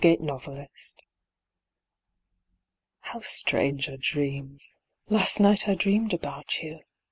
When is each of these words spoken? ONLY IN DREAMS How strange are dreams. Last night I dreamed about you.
ONLY 0.03 0.15
IN 0.19 0.25
DREAMS 0.25 0.95
How 3.01 3.19
strange 3.21 3.87
are 3.87 3.97
dreams. 3.97 4.73
Last 5.09 5.39
night 5.39 5.67
I 5.69 5.75
dreamed 5.75 6.11
about 6.11 6.57
you. 6.63 6.79